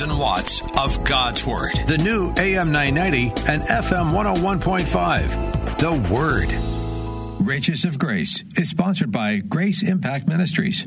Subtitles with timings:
[0.00, 1.72] and watts of God's Word.
[1.86, 5.78] The new AM 990 and FM 101.5.
[5.78, 6.52] The Word.
[7.46, 10.86] Riches of Grace is sponsored by Grace Impact Ministries.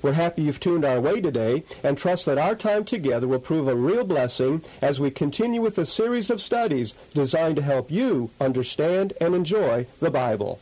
[0.00, 3.68] We're happy you've tuned our way today and trust that our time together will prove
[3.68, 8.30] a real blessing as we continue with a series of studies designed to help you
[8.40, 10.58] understand and enjoy the Bible.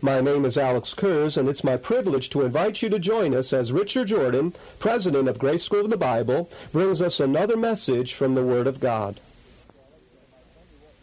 [0.00, 3.52] My name is Alex Kurz, and it's my privilege to invite you to join us
[3.52, 8.34] as Richard Jordan, president of Grace School of the Bible, brings us another message from
[8.34, 9.20] the Word of God.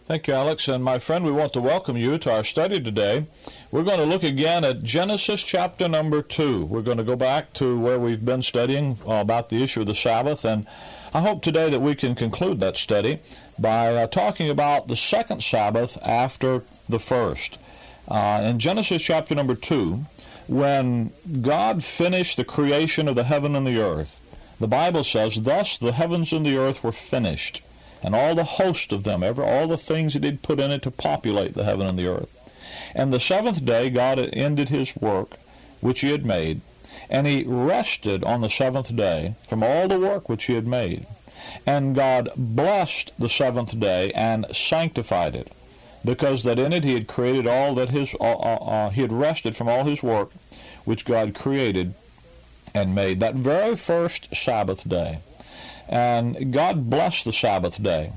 [0.09, 0.67] Thank you, Alex.
[0.67, 3.27] And my friend, we want to welcome you to our study today.
[3.69, 6.65] We're going to look again at Genesis chapter number 2.
[6.65, 9.93] We're going to go back to where we've been studying about the issue of the
[9.93, 10.45] Sabbath.
[10.45, 10.65] And
[11.13, 13.19] I hope today that we can conclude that study
[13.59, 17.59] by uh, talking about the second Sabbath after the first.
[18.07, 20.03] Uh, in Genesis chapter number 2,
[20.47, 24.19] when God finished the creation of the heaven and the earth,
[24.59, 27.61] the Bible says, Thus the heavens and the earth were finished
[28.03, 30.71] and all the host of them, ever all the things that he did put in
[30.71, 32.29] it to populate the heaven and the earth.
[32.95, 35.37] And the seventh day God had ended his work
[35.81, 36.61] which he had made,
[37.09, 41.05] and he rested on the seventh day from all the work which he had made.
[41.65, 45.51] And God blessed the seventh day and sanctified it,
[46.03, 49.11] because that in it he had created all that his uh, uh, uh he had
[49.11, 50.31] rested from all his work
[50.85, 51.93] which God created
[52.73, 53.19] and made.
[53.19, 55.19] That very first Sabbath day
[55.89, 58.13] and God blessed the Sabbath day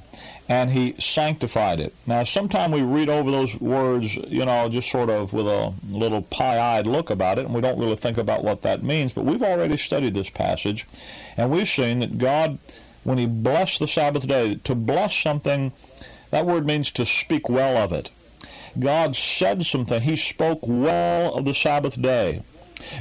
[0.49, 1.95] and he sanctified it.
[2.07, 6.23] Now, sometime we read over those words, you know, just sort of with a little
[6.23, 9.13] pie-eyed look about it, and we don't really think about what that means.
[9.13, 10.87] But we've already studied this passage,
[11.37, 12.59] and we've seen that God,
[13.05, 15.73] when he blessed the Sabbath day, to bless something,
[16.31, 18.11] that word means to speak well of it.
[18.79, 20.03] God said something.
[20.03, 22.43] He spoke well of the Sabbath day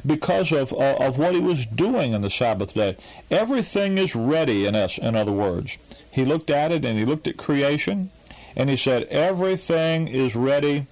[0.05, 2.97] because of, uh, of what he was doing in the Sabbath day.
[3.29, 5.77] Everything is ready in us, in other words.
[6.11, 8.09] He looked at it and he looked at creation
[8.55, 10.87] and he said, Everything is ready.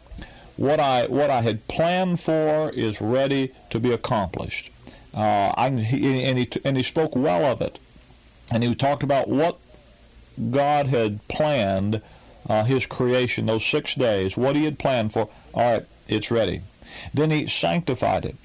[0.58, 4.72] What I, what I had planned for is ready to be accomplished.
[5.14, 7.80] Uh, I, he, and, he, and he spoke well of it.
[8.52, 9.58] And he talked about what
[10.52, 12.02] God had planned
[12.48, 15.30] uh, his creation, those six days, what he had planned for.
[15.54, 16.62] All right, it's ready.
[17.14, 18.36] Then he sanctified it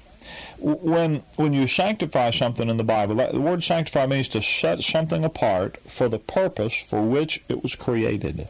[0.59, 5.23] when when you sanctify something in the Bible, the word sanctify means to set something
[5.23, 8.47] apart for the purpose for which it was created.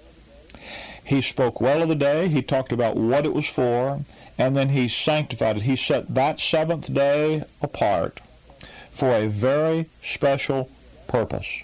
[1.03, 4.01] He spoke well of the day, he talked about what it was for,
[4.37, 5.63] and then he sanctified it.
[5.63, 8.21] He set that seventh day apart
[8.91, 10.69] for a very special
[11.07, 11.63] purpose.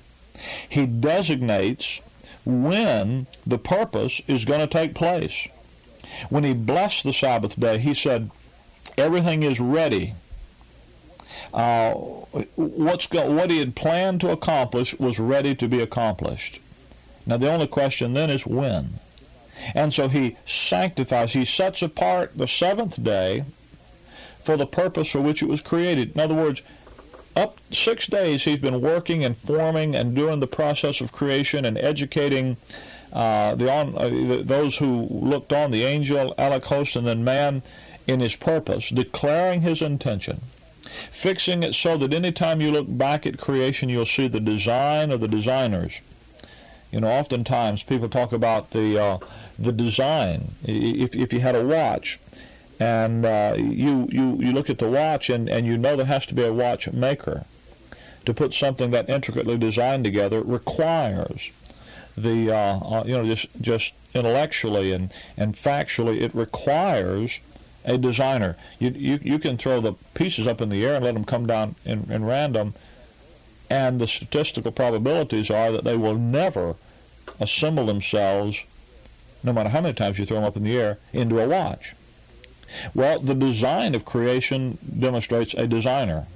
[0.70, 2.02] He designates
[2.46, 5.48] when the purpose is going to take place.
[6.30, 8.30] When he blessed the Sabbath day, he said,
[8.98, 10.14] Everything is ready
[11.54, 11.94] uh,
[12.56, 16.60] what's go, what he had planned to accomplish was ready to be accomplished.
[17.26, 19.00] Now the only question then is when.
[19.76, 23.46] And so he sanctifies, he sets apart the seventh day
[24.40, 26.14] for the purpose for which it was created.
[26.14, 26.64] In other words,
[27.36, 31.78] up six days he's been working and forming and doing the process of creation and
[31.78, 32.58] educating
[33.14, 37.62] uh, the on, uh, those who looked on, the angel, angelic host, and then man
[38.08, 40.42] in his purpose, declaring his intention
[41.12, 45.20] fixing it so that anytime you look back at creation, you'll see the design of
[45.20, 46.02] the designers.
[46.92, 49.18] You know, oftentimes people talk about the uh,
[49.58, 50.52] the design.
[50.64, 52.20] If if you had a watch,
[52.80, 56.26] and uh, you you you look at the watch, and and you know there has
[56.28, 57.46] to be a watchmaker
[58.26, 61.52] to put something that intricately designed together requires
[62.18, 67.40] the uh, uh, you know just just intellectually and, and factually, it requires
[67.86, 68.56] a designer.
[68.80, 71.48] You, you, you can throw the pieces up in the air and let them come
[71.48, 72.74] down in, in random,
[73.70, 76.76] and the statistical probabilities are that they will never
[77.40, 78.66] assemble themselves,
[79.44, 81.96] no matter how many times you throw them up in the air, into a watch.
[82.94, 86.28] Well, the design of creation demonstrates a designer.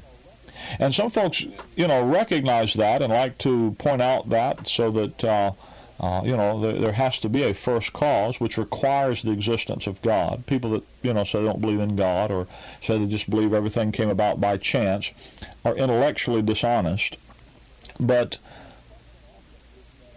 [0.79, 1.45] And some folks,
[1.75, 5.51] you know, recognize that and like to point out that so that, uh,
[5.99, 9.87] uh, you know, there, there, has to be a first cause which requires the existence
[9.87, 10.45] of God.
[10.45, 12.47] People that, you know, say they don't believe in God or
[12.81, 15.13] say they just believe everything came about by chance
[15.63, 17.17] are intellectually dishonest.
[17.97, 18.39] But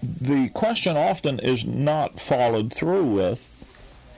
[0.03, 3.49] the question often is not followed through with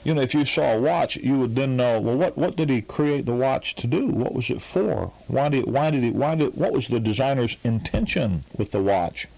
[0.03, 2.71] you know, if you saw a watch, you would then know, well, what, what did
[2.71, 4.07] he create the watch to do?
[4.07, 5.13] What was it for?
[5.27, 9.29] Why did, why did he, why did, what was the designer's intention with the watch?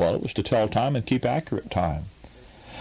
[0.00, 2.06] Well, it was to tell time and keep accurate time.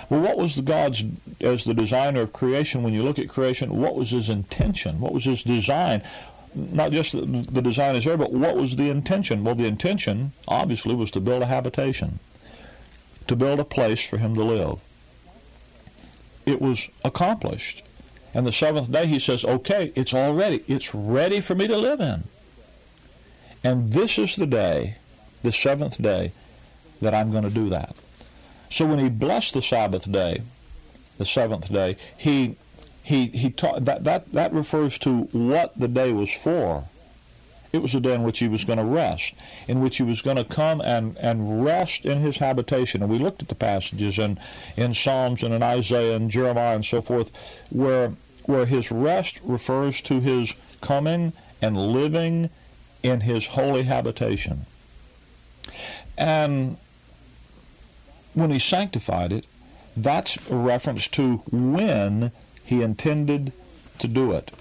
[0.09, 1.03] Well, what was the God's,
[1.41, 4.99] as the designer of creation, when you look at creation, what was his intention?
[4.99, 6.01] What was his design?
[6.55, 9.43] Not just the, the design is there, but what was the intention?
[9.43, 12.19] Well, the intention, obviously, was to build a habitation,
[13.27, 14.79] to build a place for him to live
[16.49, 17.83] it was accomplished.
[18.33, 20.63] And the seventh day he says, okay, it's all ready.
[20.67, 22.23] It's ready for me to live in.
[23.63, 24.95] And this is the day,
[25.43, 26.31] the seventh day,
[27.01, 27.95] that I'm going to do that.
[28.69, 30.41] So when he blessed the Sabbath day,
[31.17, 32.55] the seventh day, he
[33.03, 36.85] he he taught that that that refers to what the day was for.
[37.71, 39.35] It was a day in which he was going to rest,
[39.67, 43.03] in which he was going to come and, and rest in his habitation.
[43.03, 44.39] And we looked at the passages in,
[44.75, 47.31] in Psalms and in Isaiah and Jeremiah and so forth,
[47.69, 48.13] where,
[48.45, 51.31] where his rest refers to his coming
[51.61, 52.49] and living
[53.03, 54.65] in his holy habitation.
[56.17, 56.77] And
[58.33, 59.45] when he sanctified it,
[59.95, 62.31] that's a reference to when
[62.63, 63.51] he intended
[63.99, 64.51] to do it.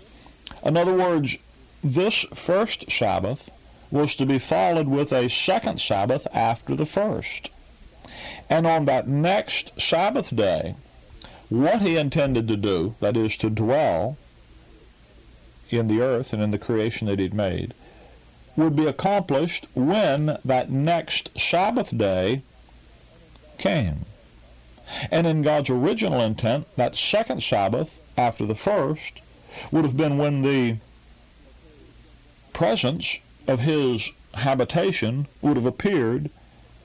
[0.65, 1.38] In other words,
[1.82, 3.50] this first Sabbath
[3.91, 7.50] was to be followed with a second Sabbath after the first.
[8.50, 10.75] And on that next Sabbath day,
[11.49, 14.19] what he intended to do, that is, to dwell
[15.70, 17.75] in the earth and in the creation that he'd made,
[18.56, 22.43] would be accomplished when that next Sabbath day
[23.58, 24.05] came.
[25.10, 29.20] And in God's original intent, that second Sabbath after the first
[29.70, 30.76] would have been when the
[32.52, 36.31] presence of his habitation would have appeared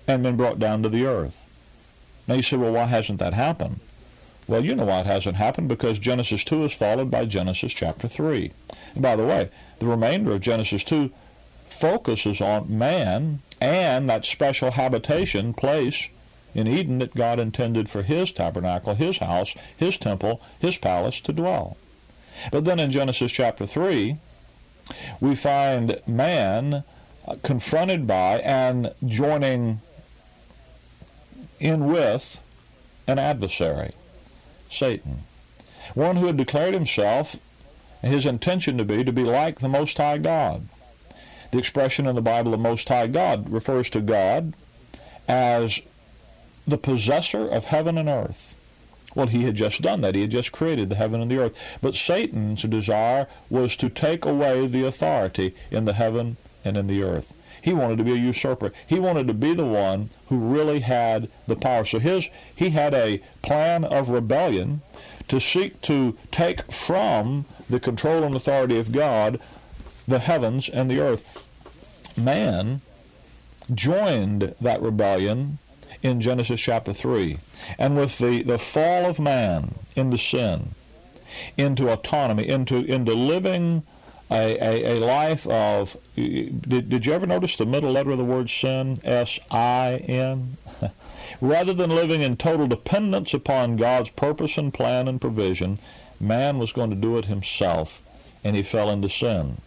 [0.07, 1.45] and been brought down to the earth.
[2.27, 3.79] Now you say, well, why hasn't that happened?
[4.47, 8.07] Well, you know why it hasn't happened, because Genesis 2 is followed by Genesis chapter
[8.07, 8.51] 3.
[8.93, 9.49] And by the way,
[9.79, 11.09] the remainder of Genesis 2
[11.65, 16.09] focuses on man and that special habitation place
[16.53, 21.33] in Eden that God intended for his tabernacle, his house, his temple, his palace to
[21.33, 21.77] dwell.
[22.51, 24.17] But then in Genesis chapter 3,
[25.19, 26.83] we find man
[27.41, 29.79] confronted by and joining
[31.59, 32.41] in with
[33.07, 33.93] an adversary,
[34.69, 35.23] Satan,
[35.93, 37.37] one who had declared himself
[38.01, 40.67] his intention to be to be like the Most High God.
[41.51, 44.53] The expression in the Bible, the Most High God, refers to God
[45.27, 45.79] as
[46.67, 48.55] the possessor of heaven and earth.
[49.15, 50.15] Well, he had just done that.
[50.15, 51.55] He had just created the heaven and the earth.
[51.81, 57.03] But Satan's desire was to take away the authority in the heaven and in the
[57.03, 57.33] earth.
[57.61, 58.73] He wanted to be a usurper.
[58.87, 61.85] He wanted to be the one who really had the power.
[61.85, 64.81] So his he had a plan of rebellion
[65.29, 69.39] to seek to take from the control and authority of God
[70.07, 71.23] the heavens and the earth.
[72.17, 72.81] Man
[73.73, 75.59] joined that rebellion
[76.03, 77.39] in Genesis chapter 3.
[77.79, 80.75] And with the, the fall of man into sin,
[81.57, 83.83] into autonomy, into, into living
[84.33, 85.97] a, a, a life of.
[86.15, 88.97] Did, did you ever notice the middle letter of the word sin?
[89.03, 90.57] S I N?
[91.41, 95.77] Rather than living in total dependence upon God's purpose and plan and provision,
[96.19, 98.01] man was going to do it himself,
[98.43, 99.57] and he fell into sin.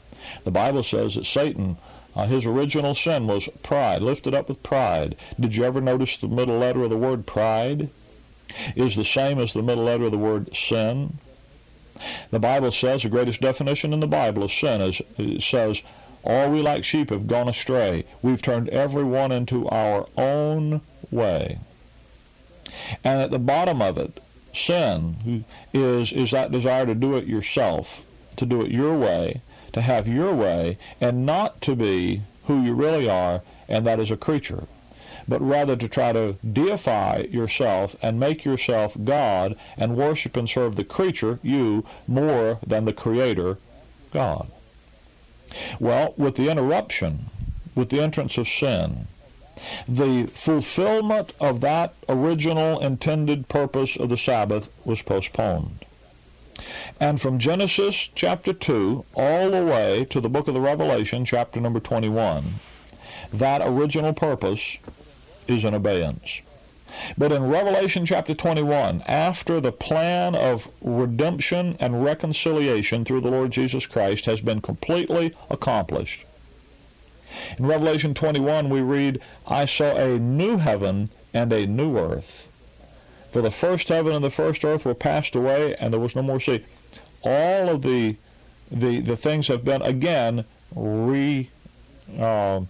[0.45, 1.77] The Bible says that Satan
[2.17, 5.17] uh, his original sin was pride, lifted up with pride.
[5.39, 7.91] Did you ever notice the middle letter of the word pride
[8.75, 11.19] is the same as the middle letter of the word sin?
[12.31, 15.83] The Bible says, the greatest definition in the Bible of sin is, it says,
[16.25, 18.05] all we like sheep have gone astray.
[18.23, 20.81] We've turned every one into our own
[21.11, 21.59] way.
[23.05, 24.21] And at the bottom of it,
[24.53, 28.05] sin is, is that desire to do it yourself,
[28.37, 29.41] to do it your way,
[29.77, 34.11] to have your way and not to be who you really are, and that is
[34.11, 34.65] a creature.
[35.29, 40.77] but rather to try to deify yourself and make yourself God and worship and serve
[40.77, 43.59] the creature, you, more than the Creator,
[44.13, 44.49] God.
[45.81, 47.27] Well, with the interruption,
[47.75, 49.09] with the entrance of sin,
[49.89, 55.85] the fulfillment of that original intended purpose of the Sabbath was postponed.
[56.99, 61.61] And from Genesis chapter 2 all the way to the book of the Revelation, chapter
[61.61, 62.61] number 21,
[63.33, 64.79] that original purpose
[65.47, 66.43] is in abeyance.
[67.19, 73.51] But in Revelation chapter 21, after the plan of redemption and reconciliation through the Lord
[73.51, 76.25] Jesus Christ has been completely accomplished,
[77.59, 82.49] in Revelation 21 we read, I saw a new heaven and a new earth.
[83.37, 86.23] For the first heaven and the first earth were passed away, and there was no
[86.23, 86.65] more sea.
[87.23, 88.17] All of the
[88.71, 91.51] the, the things have been again re
[92.19, 92.63] uh,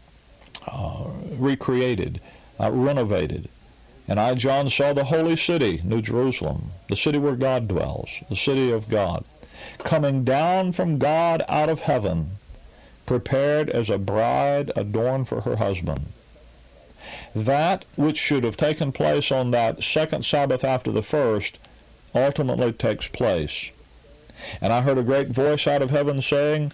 [0.67, 1.05] uh,
[1.39, 2.21] recreated,
[2.59, 3.49] uh, renovated.
[4.09, 8.35] And I, John, saw the holy city, New Jerusalem, the city where God dwells, the
[8.35, 9.25] city of God,
[9.79, 12.39] coming down from God out of heaven,
[13.07, 16.07] prepared as a bride adorned for her husband.
[17.37, 21.59] That which should have taken place on that second Sabbath after the first
[22.15, 23.71] ultimately takes place.
[24.63, 26.73] And I heard a great voice out of heaven saying,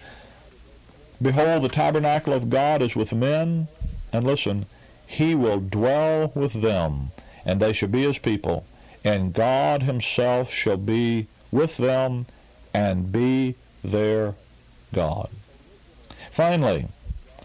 [1.21, 3.67] Behold, the tabernacle of God is with men,
[4.13, 4.65] and listen,
[5.05, 7.11] he will dwell with them,
[7.45, 8.65] and they shall be his people,
[9.03, 12.25] and God himself shall be with them
[12.73, 14.33] and be their
[14.93, 15.29] God.
[16.31, 16.87] Finally,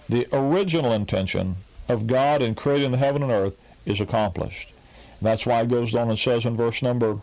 [0.08, 1.56] the original intention
[1.88, 4.73] of God in creating the heaven and earth is accomplished.
[5.21, 7.21] That's why it goes on and says in verse number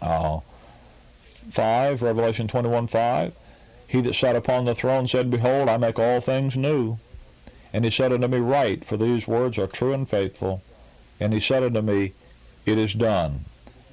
[0.00, 0.40] uh,
[1.50, 3.32] 5, Revelation 21 5,
[3.88, 6.98] He that sat upon the throne said, Behold, I make all things new.
[7.72, 10.62] And he said unto me, Write, for these words are true and faithful.
[11.18, 12.12] And he said unto me,
[12.66, 13.44] It is done.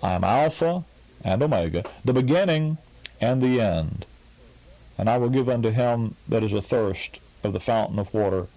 [0.03, 0.83] I am Alpha
[1.23, 2.77] and Omega, the beginning
[3.19, 4.05] and the end.
[4.97, 8.47] And I will give unto him that is athirst of the fountain of water,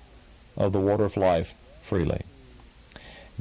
[0.60, 2.20] of the water of life, freely.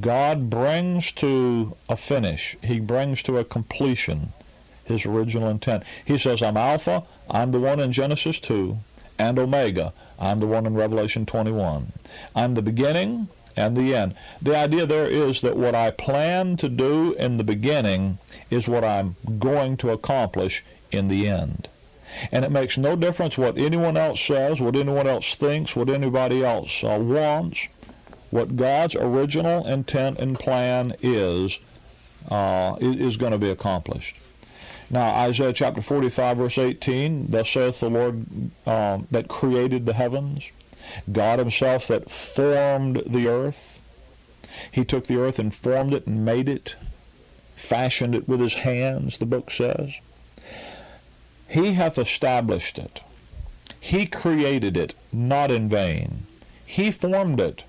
[0.00, 4.32] God brings to a finish, He brings to a completion
[4.84, 5.84] His original intent.
[6.04, 8.78] He says, I'm Alpha, I'm the one in Genesis 2,
[9.18, 11.92] and Omega, I'm the one in Revelation 21.
[12.34, 14.14] I'm the beginning and the end.
[14.40, 18.84] The idea there is that what I plan to do in the beginning is what
[18.84, 21.68] I'm going to accomplish in the end.
[22.32, 26.44] And it makes no difference what anyone else says, what anyone else thinks, what anybody
[26.44, 27.68] else uh, wants.
[28.30, 31.58] What God's original intent and plan is,
[32.30, 34.16] uh, is going to be accomplished.
[34.88, 38.26] Now, Isaiah chapter 45, verse 18, Thus saith the Lord
[38.66, 40.50] um, that created the heavens,
[41.10, 43.80] God himself that formed the earth.
[44.72, 46.74] He took the earth and formed it and made it,
[47.54, 49.94] fashioned it with his hands, the book says.
[51.50, 53.00] He hath established it.
[53.80, 56.26] He created it, not in vain.
[56.64, 57.64] He formed it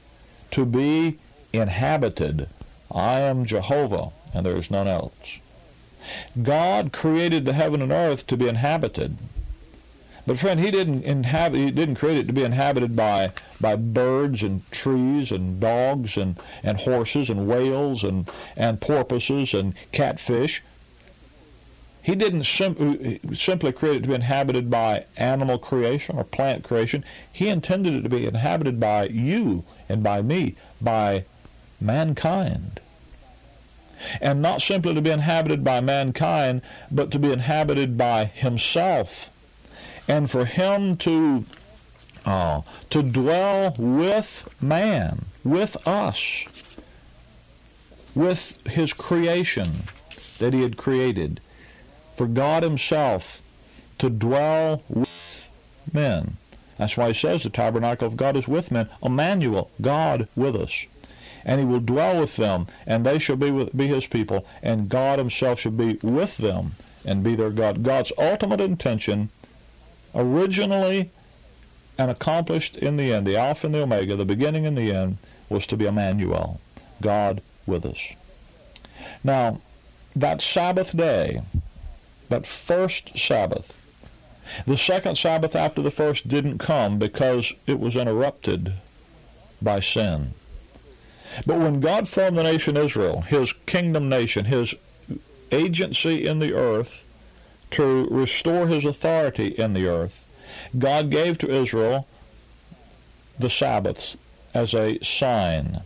[0.51, 1.17] to be
[1.51, 2.47] inhabited.
[2.91, 5.39] I am Jehovah, and there is none else.
[6.41, 9.17] God created the heaven and earth to be inhabited.
[10.27, 14.43] But friend, he didn't inhabit he didn't create it to be inhabited by by birds
[14.43, 20.61] and trees and dogs and, and horses and whales and, and porpoises and catfish.
[22.01, 27.05] He didn't sim- simply create it to be inhabited by animal creation or plant creation.
[27.31, 31.25] He intended it to be inhabited by you and by me, by
[31.79, 32.79] mankind
[34.19, 39.29] and not simply to be inhabited by mankind, but to be inhabited by himself,
[40.07, 41.45] and for him to
[42.25, 46.45] uh, to dwell with man, with us,
[48.13, 49.71] with his creation
[50.37, 51.41] that he had created,
[52.21, 53.41] for God himself
[53.97, 55.49] to dwell with
[55.91, 56.37] men.
[56.77, 58.87] That's why he says the tabernacle of God is with men.
[59.01, 60.85] Emmanuel, God with us
[61.43, 64.87] and he will dwell with them, and they shall be, with, be his people, and
[64.87, 66.73] God himself shall be with them
[67.03, 67.81] and be their God.
[67.81, 69.29] God's ultimate intention,
[70.13, 71.09] originally
[71.97, 75.17] and accomplished in the end, the Alpha and the Omega, the beginning and the end,
[75.49, 76.61] was to be Emmanuel,
[77.01, 78.13] God with us.
[79.23, 79.59] Now,
[80.15, 81.41] that Sabbath day,
[82.31, 83.77] that first Sabbath,
[84.65, 88.73] the second Sabbath after the first didn't come because it was interrupted
[89.61, 90.31] by sin.
[91.45, 94.73] But when God formed the nation Israel, his kingdom nation, his
[95.51, 97.05] agency in the earth
[97.71, 100.23] to restore his authority in the earth,
[100.77, 102.07] God gave to Israel
[103.37, 104.15] the Sabbaths
[104.53, 105.81] as a sign.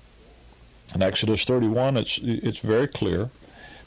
[0.93, 3.29] In Exodus 31, it's, it's very clear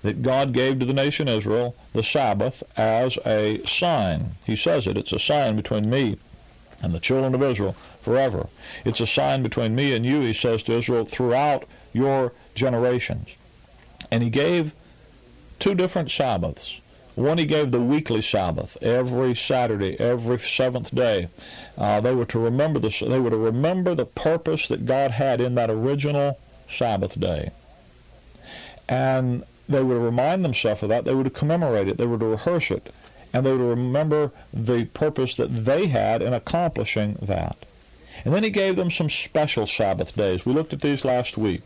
[0.03, 4.33] that God gave to the nation Israel the Sabbath as a sign.
[4.45, 6.19] He says it, it's a sign between me
[6.83, 8.49] and the children of Israel forever.
[8.85, 13.35] It's a sign between me and you, he says to Israel, throughout your generations.
[14.11, 14.73] And he gave
[15.59, 16.81] two different Sabbaths.
[17.17, 21.29] One, he gave the weekly Sabbath every Saturday, every seventh day.
[21.77, 23.01] Uh, they were to remember this.
[23.01, 26.39] They were to remember the purpose that God had in that original
[26.71, 27.51] Sabbath day,
[28.89, 31.05] and they would remind themselves of that.
[31.05, 31.99] They would commemorate it.
[31.99, 32.93] They to rehearse it,
[33.33, 37.57] and they would remember the purpose that they had in accomplishing that.
[38.25, 40.45] And then he gave them some special Sabbath days.
[40.45, 41.63] We looked at these last week.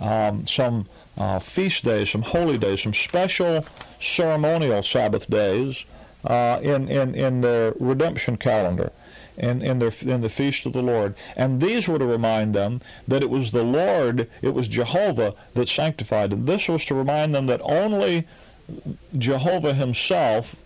[0.00, 0.86] Um, some
[1.16, 3.64] uh, feast days, some holy days, some special
[4.00, 5.84] ceremonial Sabbath days
[6.24, 8.90] uh, in, in, in the redemption calendar.
[9.36, 11.16] In, in, their, in the feast of the Lord.
[11.36, 15.68] And these were to remind them that it was the Lord, it was Jehovah that
[15.68, 16.46] sanctified them.
[16.46, 18.28] This was to remind them that only
[19.18, 20.56] Jehovah himself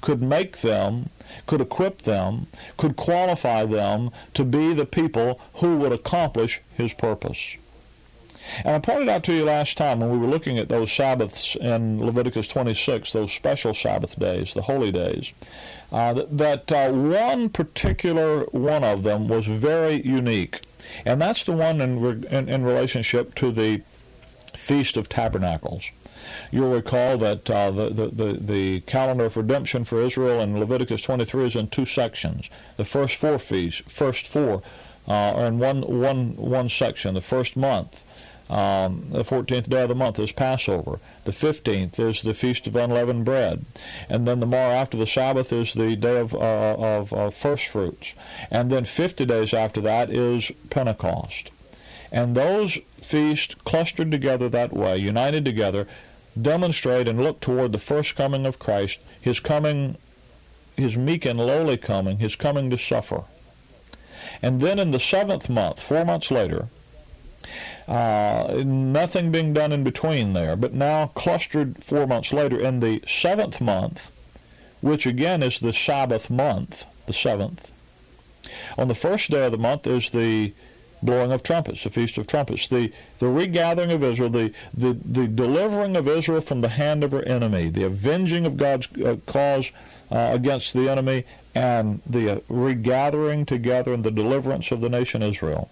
[0.00, 1.08] could make them,
[1.46, 7.56] could equip them, could qualify them to be the people who would accomplish his purpose.
[8.64, 11.56] And I pointed out to you last time when we were looking at those Sabbaths
[11.56, 15.32] in Leviticus 26, those special Sabbath days, the holy days,
[15.92, 20.60] uh, that, that uh, one particular one of them was very unique.
[21.04, 23.82] And that's the one in, in, in relationship to the
[24.56, 25.90] Feast of Tabernacles.
[26.50, 31.46] You'll recall that uh, the, the, the, calendar of redemption for Israel in Leviticus 23
[31.46, 32.50] is in two sections.
[32.76, 34.62] The first four feasts, first four,
[35.06, 37.14] uh, are in one, one, one section.
[37.14, 38.04] The first month,
[38.50, 41.00] um, the 14th day of the month is Passover.
[41.24, 43.66] The 15th is the Feast of Unleavened Bread.
[44.08, 47.66] And then the morrow after the Sabbath is the day of, uh, of, of first
[47.66, 48.14] fruits.
[48.50, 51.50] And then 50 days after that is Pentecost.
[52.10, 55.86] And those feasts clustered together that way, united together,
[56.40, 59.98] demonstrate and look toward the first coming of Christ, his coming,
[60.76, 63.24] his meek and lowly coming, his coming to suffer.
[64.40, 66.68] And then in the seventh month, four months later,
[67.88, 70.54] uh, nothing being done in between there.
[70.56, 74.10] But now, clustered four months later, in the seventh month,
[74.80, 77.72] which again is the Sabbath month, the seventh,
[78.76, 80.52] on the first day of the month is the
[81.02, 85.26] blowing of trumpets, the Feast of Trumpets, the, the regathering of Israel, the, the, the
[85.26, 89.70] delivering of Israel from the hand of her enemy, the avenging of God's uh, cause
[90.10, 91.24] uh, against the enemy,
[91.54, 95.70] and the uh, regathering together and the deliverance of the nation Israel.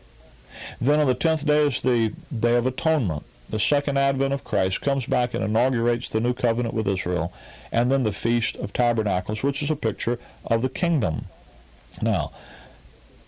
[0.81, 3.25] Then on the tenth day is the Day of Atonement.
[3.49, 7.33] The second advent of Christ comes back and inaugurates the new covenant with Israel.
[7.71, 11.27] And then the Feast of Tabernacles, which is a picture of the kingdom.
[12.03, 12.33] Now,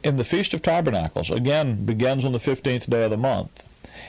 [0.03, 3.63] in the Feast of Tabernacles, again, begins on the 15th day of the month.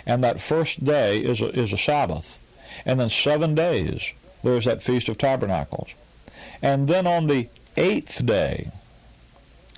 [0.06, 2.40] And that first day is a, is a Sabbath.
[2.86, 5.90] And then seven days, there's that Feast of Tabernacles.
[6.62, 8.72] And then on the eighth day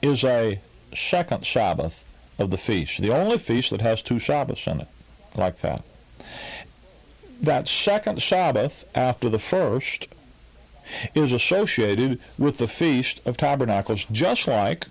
[0.01, 0.60] is a
[0.93, 2.04] second Sabbath
[2.37, 3.01] of the feast.
[3.01, 4.87] The only feast that has two Sabbaths in it,
[5.35, 5.83] like that.
[7.41, 10.07] That second Sabbath after the first
[11.15, 14.87] is associated with the Feast of Tabernacles, just like,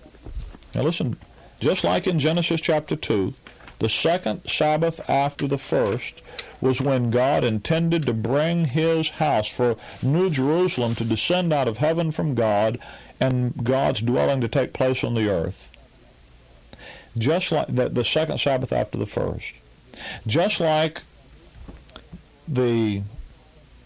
[0.74, 1.16] now listen,
[1.61, 3.35] just like in Genesis chapter 2,
[3.79, 6.22] the second Sabbath after the first
[6.61, 11.79] was when God intended to bring his house for New Jerusalem to descend out of
[11.79, 12.79] heaven from God
[13.18, 15.70] and God's dwelling to take place on the earth
[17.18, 19.55] just like the, the second Sabbath after the first.
[20.27, 21.03] Just like
[22.46, 23.03] the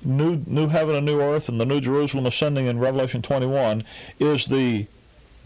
[0.03, 3.83] new new heaven and new earth and the new Jerusalem ascending in Revelation 21
[4.19, 4.87] is the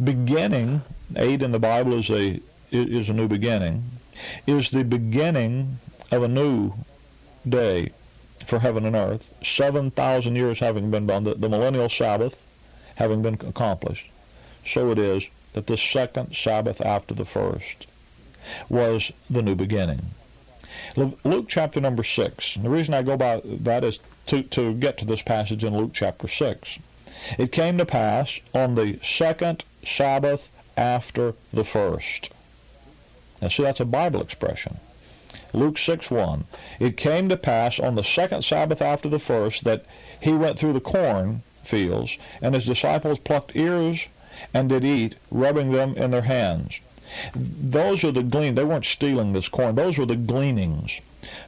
[0.03, 0.83] beginning.
[1.17, 3.85] Eight in the Bible is a is a new beginning.
[4.47, 5.79] Is the beginning
[6.11, 6.75] of a new
[7.49, 7.93] day
[8.45, 9.33] for heaven and earth.
[9.43, 12.43] Seven thousand years having been done, the, the millennial Sabbath
[12.97, 14.11] having been accomplished.
[14.67, 17.89] So it is that the second Sabbath after the first
[18.69, 20.11] was the new beginning.
[20.95, 22.55] Luke chapter number 6.
[22.55, 25.77] And the reason I go by that is to, to get to this passage in
[25.77, 26.79] Luke chapter 6.
[27.41, 32.31] It came to pass on the second Sabbath after the first.
[33.43, 34.79] Now see, that's a Bible expression.
[35.53, 36.45] Luke 6 1.
[36.79, 39.85] It came to pass on the second Sabbath after the first that
[40.21, 44.07] he went through the corn fields, and his disciples plucked ears
[44.55, 46.81] and did eat, rubbing them in their hands.
[47.35, 48.55] Those are the glean.
[48.55, 49.75] They weren't stealing this corn.
[49.75, 51.01] Those were the gleanings.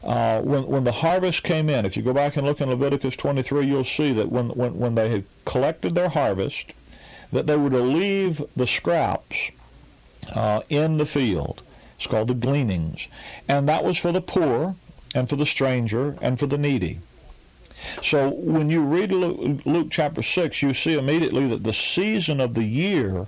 [0.02, 3.16] Uh, when when the harvest came in, if you go back and look in Leviticus
[3.16, 6.72] 23, you'll see that when when when they had collected their harvest,
[7.32, 9.50] that they were to leave the scraps
[10.34, 11.62] uh, in the field.
[11.96, 13.06] It's called the gleanings,
[13.46, 14.74] and that was for the poor
[15.14, 17.00] and for the stranger and for the needy.
[18.02, 22.54] So when you read Luke, Luke, chapter 6, you see immediately that the season of
[22.54, 23.26] the year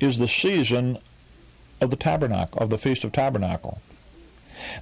[0.00, 0.98] is the season
[1.80, 3.80] of the tabernacle, of the Feast of Tabernacle.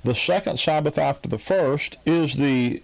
[0.03, 2.83] The second Sabbath after the first is the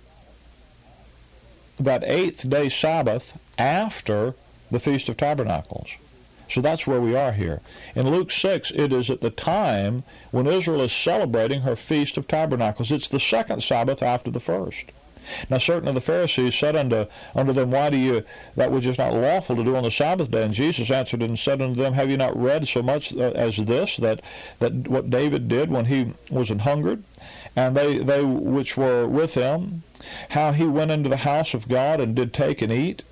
[1.78, 4.34] that eighth day Sabbath after
[4.70, 5.96] the Feast of Tabernacles.
[6.48, 7.60] So that's where we are here.
[7.94, 12.26] In Luke 6, it is at the time when Israel is celebrating her Feast of
[12.26, 12.90] Tabernacles.
[12.90, 14.86] It's the second Sabbath after the first.
[15.48, 18.24] Now certain of the Pharisees said unto, unto them, Why do you,
[18.56, 20.44] that which is not lawful to do on the Sabbath day?
[20.44, 23.56] And Jesus answered and said unto them, Have you not read so much uh, as
[23.56, 24.20] this, that,
[24.58, 27.02] that what David did when he was an hungered,
[27.56, 29.82] and they, they which were with him,
[30.30, 33.02] how he went into the house of God and did take and eat?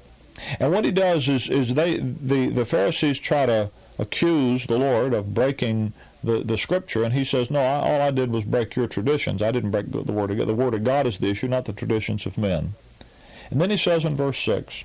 [0.60, 5.12] And what he does is, is they, the, the Pharisees try to accuse the Lord
[5.12, 8.74] of breaking the, the scripture, and he says, no, I, all I did was break
[8.76, 9.42] your traditions.
[9.42, 10.48] I didn't break the word of God.
[10.48, 12.74] The word of God is the issue, not the traditions of men.
[13.50, 14.84] And then he says in verse 6,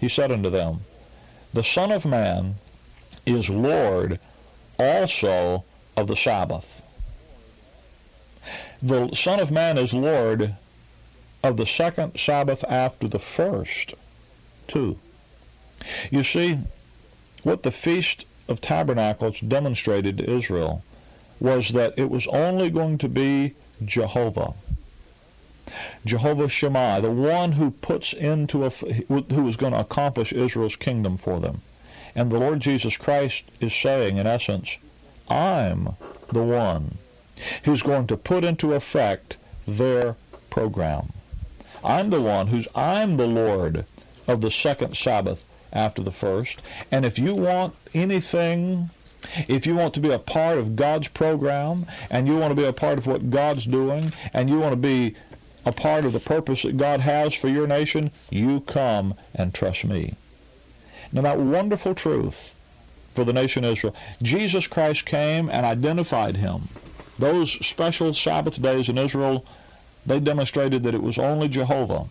[0.00, 0.80] he said unto them,
[1.54, 2.56] the Son of Man
[3.26, 4.18] is Lord
[4.78, 5.64] also
[5.96, 6.80] of the Sabbath.
[8.82, 10.56] The Son of Man is Lord
[11.44, 13.94] of the second Sabbath after the first,
[14.66, 14.98] too.
[16.10, 16.58] You see,
[17.42, 20.82] what the Feast of Tabernacles demonstrated to Israel
[21.40, 24.54] was that it was only going to be Jehovah.
[26.04, 31.16] Jehovah Shammah, the one who puts into a, who is going to accomplish Israel's kingdom
[31.16, 31.62] for them.
[32.14, 34.78] And the Lord Jesus Christ is saying, in essence,
[35.28, 35.96] I'm
[36.28, 36.98] the one
[37.64, 40.16] who's going to put into effect their
[40.50, 41.12] program.
[41.82, 43.86] I'm the one who's, I'm the Lord
[44.28, 46.60] of the second Sabbath after the first.
[46.90, 48.90] And if you want anything,
[49.48, 52.66] if you want to be a part of God's program, and you want to be
[52.66, 55.14] a part of what God's doing, and you want to be
[55.64, 59.84] a part of the purpose that God has for your nation, you come and trust
[59.84, 60.16] me.
[61.12, 62.56] Now that wonderful truth
[63.14, 66.68] for the nation Israel, Jesus Christ came and identified him.
[67.18, 69.44] Those special Sabbath days in Israel,
[70.04, 72.06] they demonstrated that it was only Jehovah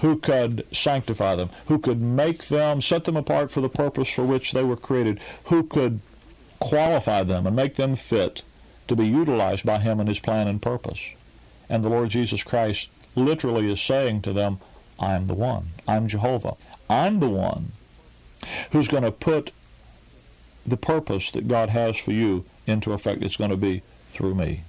[0.00, 4.24] who could sanctify them, who could make them, set them apart for the purpose for
[4.24, 6.00] which they were created, who could
[6.58, 8.42] qualify them and make them fit
[8.88, 11.00] to be utilized by him in his plan and purpose.
[11.68, 14.58] And the Lord Jesus Christ literally is saying to them,
[14.98, 15.68] I'm the one.
[15.88, 16.56] I'm Jehovah.
[16.88, 17.72] I'm the one
[18.70, 19.50] who's going to put
[20.64, 23.22] the purpose that God has for you into effect.
[23.22, 24.62] It's going to be through me.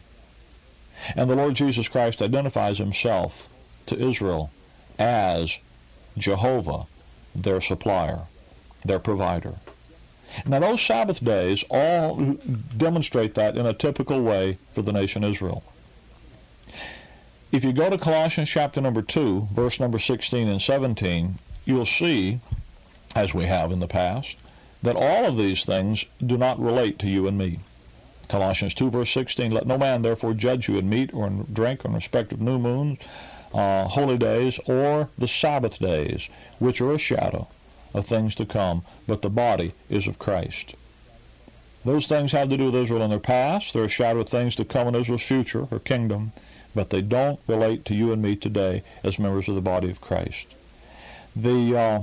[1.15, 3.49] And the Lord Jesus Christ identifies himself
[3.85, 4.51] to Israel
[4.99, 5.59] as
[6.17, 6.85] Jehovah,
[7.35, 8.21] their supplier,
[8.83, 9.55] their provider.
[10.45, 12.37] Now, those Sabbath days all
[12.75, 15.63] demonstrate that in a typical way for the nation Israel.
[17.51, 22.39] If you go to Colossians chapter number 2, verse number 16 and 17, you'll see,
[23.15, 24.35] as we have in the past,
[24.83, 27.59] that all of these things do not relate to you and me.
[28.27, 31.85] Colossians 2, verse 16, Let no man therefore judge you in meat or in drink
[31.85, 32.99] or in respect of new moons,
[33.53, 36.29] uh, holy days or the Sabbath days,
[36.59, 37.47] which are a shadow
[37.93, 40.75] of things to come, but the body is of Christ.
[41.85, 43.73] Those things have to do with Israel in their past.
[43.73, 46.33] They're a shadow of things to come in Israel's future, her kingdom,
[46.75, 50.01] but they don't relate to you and me today as members of the body of
[50.01, 50.47] Christ.
[51.35, 52.01] The, uh,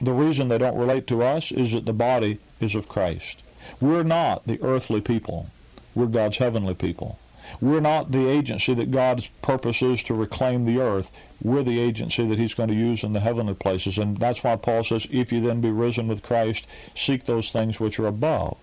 [0.00, 3.42] the reason they don't relate to us is that the body is of Christ.
[3.80, 5.50] We're not the earthly people.
[5.94, 7.18] We're God's heavenly people.
[7.60, 11.10] We're not the agency that God's purpose is to reclaim the earth.
[11.42, 13.98] We're the agency that He's going to use in the heavenly places.
[13.98, 17.80] And that's why Paul says, If you then be risen with Christ, seek those things
[17.80, 18.56] which are above,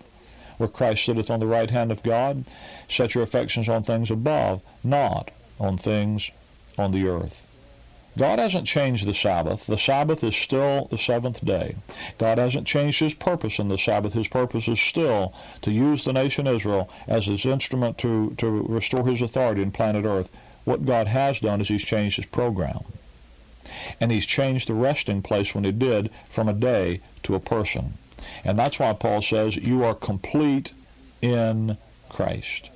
[0.58, 2.44] where Christ sitteth on the right hand of God.
[2.88, 6.30] Set your affections on things above, not on things
[6.78, 7.45] on the earth.
[8.18, 9.66] God hasn't changed the Sabbath.
[9.66, 11.76] The Sabbath is still the seventh day.
[12.16, 14.14] God hasn't changed his purpose in the Sabbath.
[14.14, 19.06] His purpose is still to use the nation Israel as his instrument to, to restore
[19.06, 20.30] his authority in planet Earth.
[20.64, 22.84] What God has done is he's changed his program.
[24.00, 27.98] And he's changed the resting place when he did from a day to a person.
[28.44, 30.72] And that's why Paul says, you are complete
[31.20, 31.76] in
[32.08, 32.70] Christ.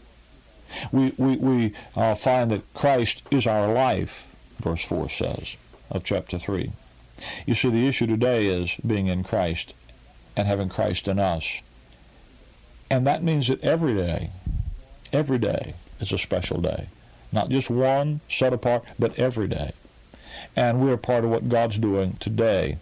[0.93, 4.30] We, we, we uh, find that Christ is our life
[4.61, 5.57] verse 4 says,
[5.91, 6.73] of chapter 3.
[7.47, 9.75] You see, the issue today is being in Christ
[10.37, 11.61] and having Christ in us.
[12.91, 14.31] And that means that every day,
[15.13, 16.89] every day is a special day.
[17.33, 19.73] Not just one set apart, but every day.
[20.57, 22.79] And we're part of what God's doing today.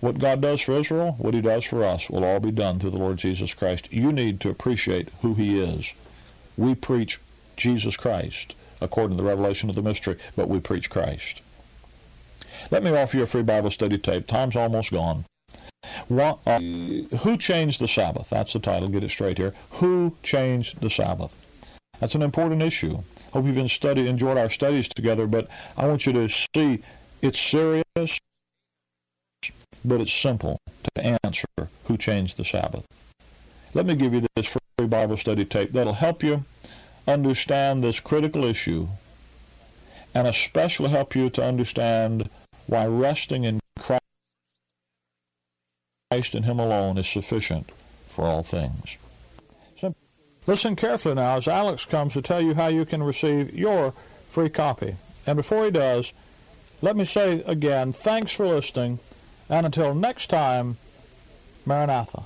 [0.00, 2.90] What God does for Israel, what he does for us, will all be done through
[2.90, 3.92] the Lord Jesus Christ.
[3.92, 5.92] You need to appreciate who he is.
[6.56, 7.20] We preach
[7.56, 11.42] Jesus Christ according to the revelation of the mystery, but we preach Christ.
[12.70, 14.26] Let me offer you a free Bible study tape.
[14.26, 15.24] Time's almost gone.
[16.08, 18.30] What, uh, who changed the Sabbath?
[18.30, 18.88] That's the title.
[18.88, 19.52] Get it straight here.
[19.72, 21.34] Who changed the Sabbath?
[22.00, 23.02] That's an important issue.
[23.32, 26.82] Hope you've been enjoyed our studies together, but I want you to see
[27.20, 28.18] it's serious,
[29.84, 30.58] but it's simple
[30.94, 31.46] to answer
[31.84, 32.84] who changed the Sabbath.
[33.74, 36.44] Let me give you this free Bible study tape that'll help you
[37.06, 38.88] understand this critical issue
[40.14, 42.28] and especially help you to understand
[42.66, 44.00] why resting in Christ
[46.34, 47.70] and Him alone is sufficient
[48.08, 48.96] for all things.
[50.46, 53.92] Listen carefully now as Alex comes to tell you how you can receive your
[54.26, 54.96] free copy.
[55.24, 56.12] And before he does,
[56.80, 58.98] let me say again, thanks for listening,
[59.48, 60.78] and until next time,
[61.64, 62.24] Maranatha.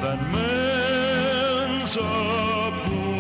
[0.01, 0.31] than
[1.95, 3.10] applause.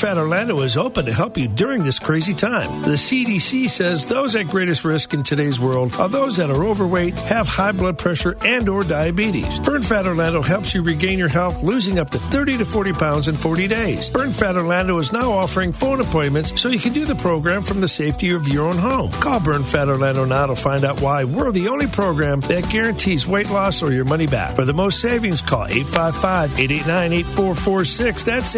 [0.00, 2.80] Fat Orlando is open to help you during this crazy time.
[2.80, 7.12] The CDC says those at greatest risk in today's world are those that are overweight,
[7.18, 9.58] have high blood pressure, and or diabetes.
[9.58, 13.28] Burn Fat Orlando helps you regain your health, losing up to 30 to 40 pounds
[13.28, 14.08] in 40 days.
[14.08, 17.82] Burn Fat Orlando is now offering phone appointments so you can do the program from
[17.82, 19.12] the safety of your own home.
[19.12, 23.26] Call Burn Fat Orlando now to find out why we're the only program that guarantees
[23.26, 24.56] weight loss or your money back.
[24.56, 28.24] For the most savings, call 855-889-8446.
[28.24, 28.56] That's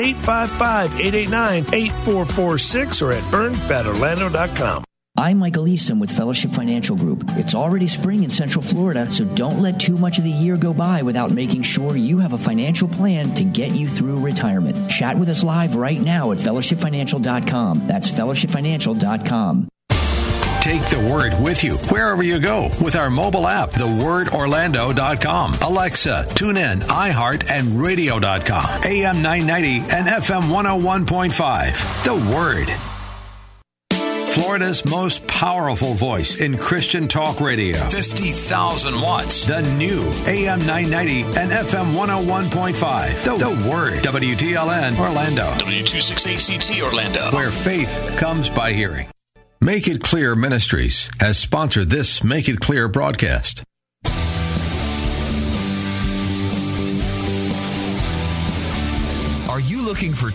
[1.33, 4.85] 855-889-8446 or at burnfatorlando.com.
[5.19, 7.25] I'm Michael Easton with Fellowship Financial Group.
[7.37, 10.73] It's already spring in Central Florida, so don't let too much of the year go
[10.73, 14.91] by without making sure you have a financial plan to get you through retirement.
[14.91, 17.87] Chat with us live right now at fellowshipfinancial.com.
[17.87, 19.69] That's fellowshipfinancial.com.
[20.63, 25.55] Take the Word with you wherever you go with our mobile app, thewordorlando.com.
[25.61, 28.65] Alexa, TuneIn, iHeart, and radio.com.
[28.85, 32.05] AM 990 and FM 101.5.
[32.05, 32.73] The Word.
[34.33, 37.77] Florida's most powerful voice in Christian talk radio.
[37.89, 39.45] 50,000 watts.
[39.45, 43.25] The new AM 990 and FM 101.5.
[43.25, 43.95] The, the Word.
[43.95, 45.51] WTLN Orlando.
[45.55, 47.37] W26ACT Orlando.
[47.37, 49.12] Where faith comes by hearing.
[49.63, 53.63] Make It Clear Ministries has sponsored this Make It Clear broadcast.
[59.49, 60.33] Are you looking for